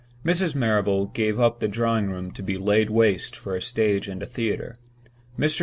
Mrs. 0.25 0.55
Marrable 0.55 1.05
gave 1.05 1.39
up 1.39 1.59
the 1.59 1.67
drawing 1.67 2.09
room 2.09 2.31
to 2.31 2.41
be 2.41 2.57
laid 2.57 2.89
waste 2.89 3.35
for 3.35 3.55
a 3.55 3.61
stage 3.61 4.07
and 4.07 4.23
a 4.23 4.25
theater. 4.25 4.79
Mr. 5.37 5.59